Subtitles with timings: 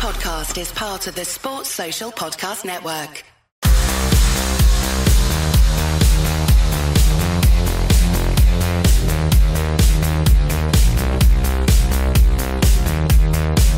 [0.00, 3.22] podcast is part of the Sports Social Podcast Network.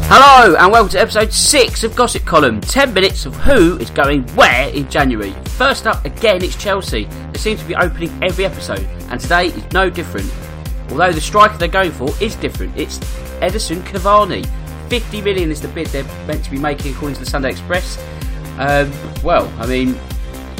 [0.06, 4.22] Hello and welcome to episode 6 of Gossip Column 10 minutes of who is going
[4.36, 5.32] where in January.
[5.56, 7.06] First up again it's Chelsea.
[7.32, 10.32] They seem to be opening every episode and today is no different.
[10.90, 12.78] Although the striker they're going for is different.
[12.78, 13.00] It's
[13.40, 14.48] Edison Cavani.
[14.92, 17.96] 50 million is the bid they're meant to be making according to the Sunday Express.
[18.58, 18.92] Um,
[19.24, 19.98] well, I mean,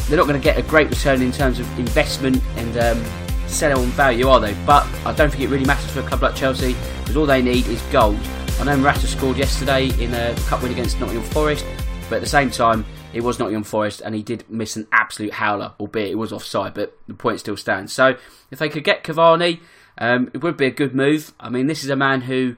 [0.09, 3.05] they're not going to get a great return in terms of investment and um,
[3.47, 4.55] sell on value, are they?
[4.65, 7.43] But I don't think it really matters for a club like Chelsea because all they
[7.43, 8.27] need is goals.
[8.59, 11.67] I know Morata scored yesterday in a cup win against Nottingham Forest,
[12.09, 15.35] but at the same time, it was Nottingham Forest and he did miss an absolute
[15.35, 17.93] howler, albeit it was offside, but the point still stands.
[17.93, 18.17] So
[18.51, 19.61] if they could get Cavani,
[19.99, 21.35] um, it would be a good move.
[21.39, 22.57] I mean, this is a man who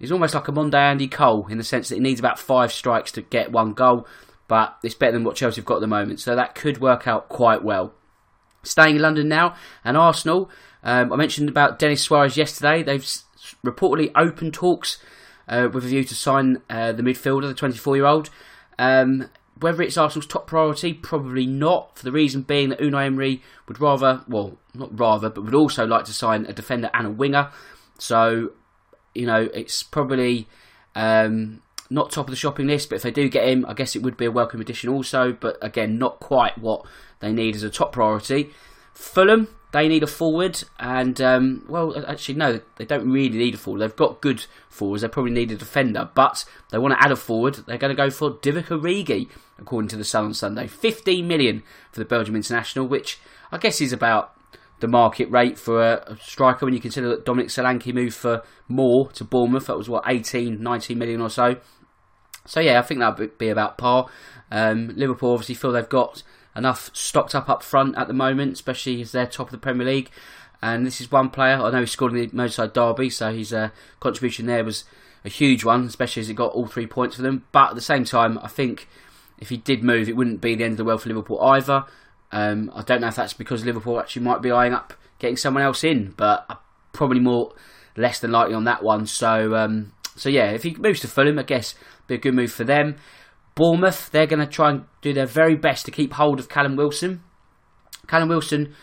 [0.00, 2.72] is almost like a Monday Andy Cole in the sense that he needs about five
[2.72, 4.06] strikes to get one goal,
[4.48, 7.06] but it's better than what Chelsea have got at the moment, so that could work
[7.06, 7.92] out quite well.
[8.62, 10.50] Staying in London now, and Arsenal.
[10.82, 12.82] Um, I mentioned about Denis Suarez yesterday.
[12.82, 13.04] They've
[13.64, 14.98] reportedly opened talks
[15.48, 18.30] uh, with a view to sign uh, the midfielder, the 24 year old.
[18.78, 23.42] Um, whether it's Arsenal's top priority, probably not, for the reason being that Unai Emery
[23.66, 27.10] would rather, well, not rather, but would also like to sign a defender and a
[27.10, 27.50] winger.
[27.98, 28.52] So,
[29.16, 30.46] you know, it's probably
[30.94, 33.96] um, not top of the shopping list, but if they do get him, I guess
[33.96, 36.84] it would be a welcome addition also, but again, not quite what
[37.20, 38.50] they need as a top priority.
[38.92, 43.58] Fulham, they need a forward, and um, well, actually, no, they don't really need a
[43.58, 43.80] forward.
[43.80, 45.02] They've got good forwards.
[45.02, 47.56] They probably need a defender, but they want to add a forward.
[47.66, 50.66] They're going to go for Divock Origi, according to the Sun on Sunday.
[50.66, 53.18] 15 million for the Belgium international, which
[53.52, 54.35] I guess is about
[54.80, 59.08] the market rate for a, striker when you consider that Dominic Solanke moved for more
[59.12, 59.66] to Bournemouth.
[59.66, 61.56] That was what 18, 19 million or so.
[62.44, 64.06] So yeah, I think that would be about par.
[64.50, 66.22] Um, Liverpool obviously feel they've got
[66.54, 69.86] enough stocked up up front at the moment, especially as they're top of the Premier
[69.86, 70.10] League.
[70.62, 71.60] And this is one player.
[71.60, 73.70] I know he scored in the Merseyside derby, so his uh,
[74.00, 74.84] contribution there was
[75.24, 77.44] a huge one, especially as he got all three points for them.
[77.52, 78.88] But at the same time, I think
[79.38, 81.84] if he did move, it wouldn't be the end of the world for Liverpool either.
[82.32, 85.62] Um, I don't know if that's because Liverpool actually might be eyeing up getting someone
[85.62, 86.60] else in, but
[86.92, 87.54] probably more
[87.96, 89.06] less than likely on that one.
[89.06, 91.74] So, um, so yeah, if he moves to Fulham, I guess
[92.06, 92.96] be a good move for them.
[93.54, 96.76] Bournemouth, they're going to try and do their very best to keep hold of Callum
[96.76, 97.22] Wilson.
[98.06, 98.74] Callum Wilson,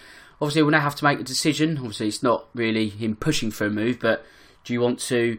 [0.42, 1.78] obviously, will now have to make a decision.
[1.78, 4.26] Obviously, it's not really him pushing for a move, but
[4.64, 5.38] do you want to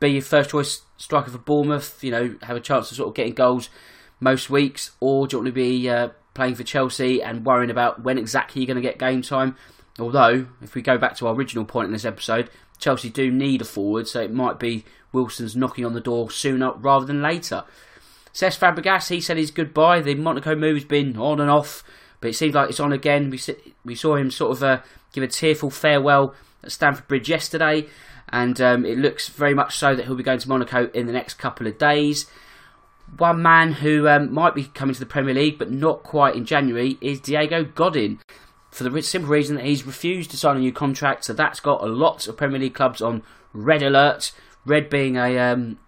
[0.00, 2.02] be your first choice striker for Bournemouth?
[2.02, 3.68] You know, have a chance of sort of getting goals
[4.20, 8.02] most weeks, or do you want to be uh, playing for Chelsea and worrying about
[8.02, 9.56] when exactly you're going to get game time?
[9.98, 13.62] Although, if we go back to our original point in this episode, Chelsea do need
[13.62, 17.64] a forward, so it might be Wilson's knocking on the door sooner rather than later.
[18.32, 20.02] Cesc Fabregas, he said his goodbye.
[20.02, 21.82] The Monaco move has been on and off,
[22.20, 23.30] but it seems like it's on again.
[23.30, 23.40] We
[23.84, 24.82] we saw him sort of uh,
[25.12, 27.88] give a tearful farewell at Stamford Bridge yesterday,
[28.28, 31.14] and um, it looks very much so that he'll be going to Monaco in the
[31.14, 32.26] next couple of days.
[33.18, 36.44] One man who um, might be coming to the Premier League, but not quite in
[36.44, 38.18] January, is Diego Godin.
[38.70, 41.82] For the simple reason that he's refused to sign a new contract, so that's got
[41.82, 43.22] a lot of Premier League clubs on
[43.52, 44.32] red alert.
[44.66, 45.78] Red being a um,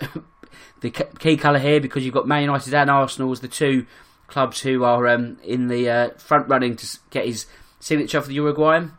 [0.80, 3.86] the key colour here because you've got Man United and Arsenal as the two
[4.28, 7.46] clubs who are um, in the uh, front running to get his
[7.80, 8.92] signature for the Uruguayan.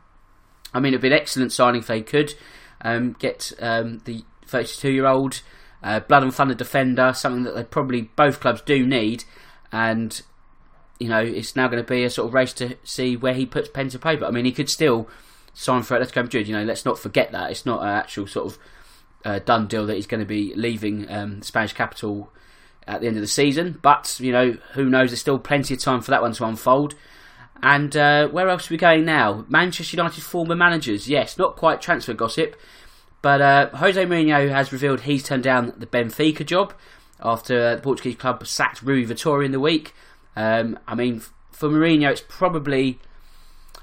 [0.74, 2.34] I mean, it'd be an excellent signing if they could
[2.82, 5.42] um, get um, the 32 year old
[5.84, 9.24] uh, blood and thunder defender, something that they probably both clubs do need,
[9.72, 10.22] and
[11.00, 13.46] you know it's now going to be a sort of race to see where he
[13.46, 14.26] puts pen to paper.
[14.26, 15.08] I mean, he could still
[15.54, 16.48] sign for Atletico Madrid.
[16.48, 18.60] You know, let's not forget that it's not an actual sort of
[19.26, 22.32] uh, done deal that he's going to be leaving um, Spanish capital
[22.88, 23.80] at the end of the season.
[23.82, 25.12] But you know, who knows?
[25.12, 26.96] There's still plenty of time for that one to unfold.
[27.62, 29.46] And uh, where else are we going now?
[29.50, 31.10] Manchester United former managers.
[31.10, 32.56] Yes, not quite transfer gossip,
[33.22, 36.74] but uh, Jose Mourinho has revealed he's turned down the Benfica job
[37.20, 39.94] after uh, the Portuguese club sacked Rui Vitória in the week.
[40.36, 41.22] Um, I mean,
[41.52, 43.00] for Mourinho, it's probably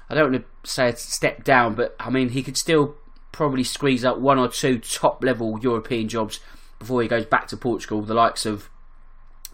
[0.09, 2.95] I don't want to say a step down, but I mean he could still
[3.31, 6.39] probably squeeze out one or two top level European jobs
[6.79, 8.01] before he goes back to Portugal.
[8.01, 8.69] The likes of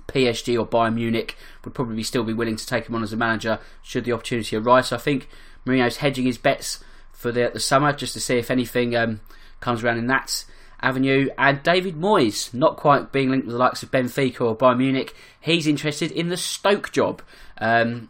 [0.07, 3.17] PSG or Bayern Munich would probably still be willing to take him on as a
[3.17, 4.87] manager should the opportunity arise.
[4.87, 5.29] So I think
[5.65, 9.21] Mourinho's hedging his bets for the, the summer just to see if anything um,
[9.61, 10.43] comes around in that
[10.81, 11.29] avenue.
[11.37, 15.15] And David Moyes, not quite being linked with the likes of Benfica or Bayern Munich,
[15.39, 17.21] he's interested in the Stoke job.
[17.57, 18.09] Um,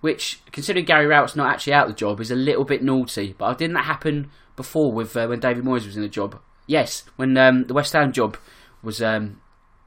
[0.00, 3.34] which, considering Gary Rowett's not actually out of the job, is a little bit naughty.
[3.36, 6.40] But didn't that happen before with uh, when David Moyes was in the job.
[6.66, 8.36] Yes, when um, the West Ham job
[8.82, 9.40] was um,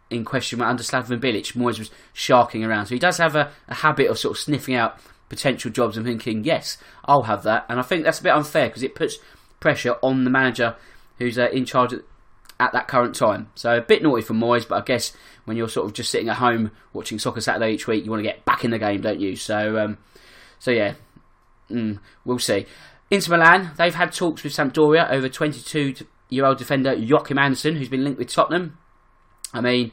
[0.10, 2.88] in question under Slaven Bilic, Moyes was sharking around.
[2.88, 6.06] So he does have a, a habit of sort of sniffing out potential jobs and
[6.06, 7.66] thinking, yes, I'll have that.
[7.70, 9.18] And I think that's a bit unfair because it puts
[9.60, 10.76] pressure on the manager
[11.19, 12.01] who's uh, in charge at,
[12.60, 13.50] at, that current time.
[13.56, 15.13] So a bit naughty for Moyes, but I guess
[15.45, 18.24] when you're sort of just sitting at home watching Soccer Saturday each week, you want
[18.24, 19.36] to get back in the game, don't you?
[19.36, 19.98] So, um,
[20.57, 20.95] so yeah,
[21.69, 22.66] mm, we'll see.
[23.12, 25.95] Inter Milan, they've had talks with Sampdoria over 22
[26.30, 28.77] year old defender Joachim Andersen, who's been linked with Tottenham.
[29.54, 29.92] I mean,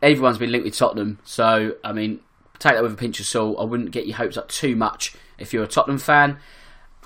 [0.00, 2.20] everyone's been linked with Tottenham, so I mean,
[2.58, 3.56] take that with a pinch of salt.
[3.58, 6.38] I wouldn't get your hopes up too much if you're a Tottenham fan.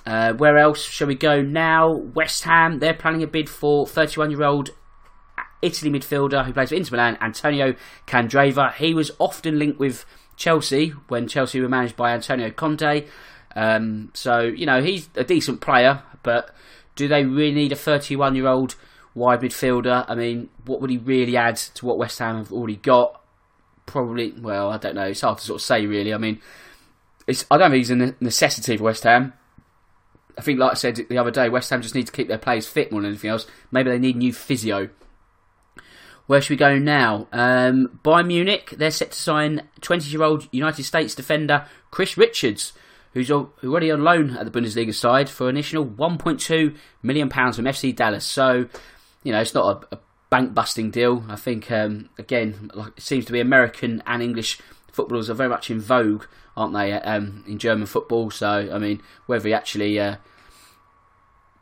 [0.07, 1.91] Uh, where else shall we go now?
[1.91, 4.71] West Ham, they're planning a bid for 31 year old
[5.63, 7.75] Italy midfielder who plays for Inter Milan, Antonio
[8.07, 8.75] Candreva.
[8.75, 10.05] He was often linked with
[10.37, 13.07] Chelsea when Chelsea were managed by Antonio Conte.
[13.57, 16.55] Um, so, you know, he's a decent player, but
[16.97, 18.75] do they really need a 31 year old
[19.15, 20.05] wide midfielder?
[20.07, 23.23] I mean, what would he really add to what West Ham have already got?
[23.87, 25.07] Probably, well, I don't know.
[25.07, 26.13] It's hard to sort of say, really.
[26.13, 26.41] I mean,
[27.27, 29.33] it's, I don't think he's a necessity for West Ham.
[30.37, 32.39] I think, like I said the other day, West Ham just need to keep their
[32.39, 33.47] players fit more than anything else.
[33.71, 34.89] Maybe they need new physio.
[36.27, 37.29] Where should we go now?
[37.33, 42.73] Um, Bayern Munich, they're set to sign 20 year old United States defender Chris Richards
[43.15, 47.65] who's already on loan at the Bundesliga side for an additional 1.2 million pounds from
[47.65, 48.25] FC Dallas.
[48.25, 48.67] So,
[49.23, 49.99] you know, it's not a, a
[50.31, 51.25] bank busting deal.
[51.29, 54.59] I think um, again, like, it seems to be American and English
[54.95, 56.25] footballers are very much in vogue,
[56.57, 58.31] aren't they, um, in German football?
[58.31, 60.17] So, I mean, whether he actually uh,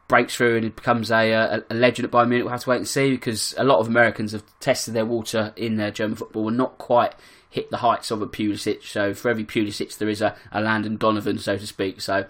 [0.08, 2.76] breaks through and becomes a, a, a, legend at Bayern Munich, we'll have to wait
[2.76, 6.49] and see because a lot of Americans have tested their water in their German football
[6.49, 7.14] and not quite
[7.49, 8.82] hit the heights of a Pulisic.
[8.84, 12.00] So for every Pulisic, there is a, a Landon Donovan, so to speak.
[12.00, 12.26] So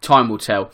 [0.00, 0.72] time will tell.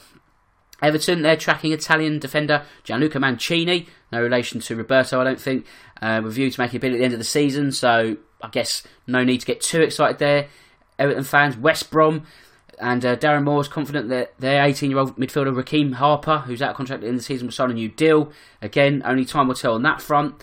[0.82, 3.86] Everton, they're tracking Italian defender Gianluca Mancini.
[4.12, 5.66] No relation to Roberto, I don't think.
[6.00, 8.48] Uh, with view to making a bid at the end of the season, so I
[8.50, 10.48] guess no need to get too excited there.
[10.98, 12.24] Everton fans, West Brom,
[12.78, 16.62] and uh, Darren Moore is confident that their 18 year old midfielder Rekeem Harper, who's
[16.62, 18.32] out of contract in the season, will sign a new deal.
[18.62, 20.42] Again, only time will tell on that front.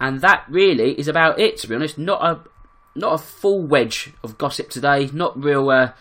[0.00, 1.98] And that really is about it, to be honest.
[1.98, 2.40] Not a
[2.94, 5.08] not a full wedge of gossip today.
[5.12, 5.92] Not real uh,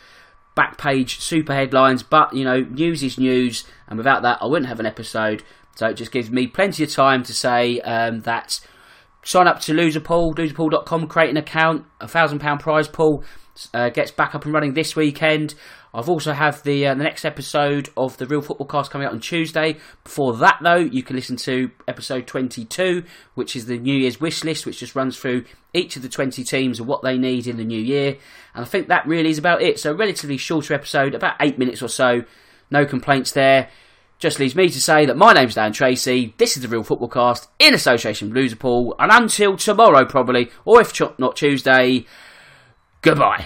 [0.55, 4.69] back page super headlines, but you know, news is news, and without that, I wouldn't
[4.69, 5.43] have an episode.
[5.75, 8.59] So it just gives me plenty of time to say um, that
[9.23, 13.23] sign up to Loserpool, loserpool.com, create an account, a thousand pound prize pool
[13.73, 15.55] uh, gets back up and running this weekend.
[15.93, 19.13] I've also have the uh, the next episode of the Real Football Cast coming out
[19.13, 19.77] on Tuesday.
[20.03, 24.43] Before that, though, you can listen to episode 22, which is the New Year's wish
[24.43, 27.57] list, which just runs through each of the 20 teams and what they need in
[27.57, 28.17] the new year.
[28.53, 29.79] And I think that really is about it.
[29.79, 32.23] So, relatively shorter episode, about eight minutes or so.
[32.69, 33.69] No complaints there.
[34.19, 36.33] Just leaves me to say that my name's Dan Tracy.
[36.37, 40.81] This is the Real Football Cast in association with Loserpool, and until tomorrow, probably, or
[40.81, 42.05] if not Tuesday,
[43.01, 43.45] goodbye.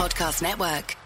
[0.00, 0.99] Podcast Network.